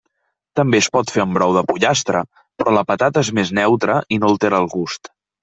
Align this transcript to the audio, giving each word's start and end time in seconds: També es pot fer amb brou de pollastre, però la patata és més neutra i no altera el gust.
També 0.59 0.77
es 0.83 0.87
pot 0.95 1.11
fer 1.15 1.21
amb 1.23 1.37
brou 1.37 1.53
de 1.57 1.63
pollastre, 1.71 2.23
però 2.63 2.73
la 2.77 2.85
patata 2.93 3.25
és 3.27 3.31
més 3.41 3.53
neutra 3.61 4.01
i 4.17 4.21
no 4.25 4.33
altera 4.33 4.65
el 4.65 4.69
gust. 4.75 5.13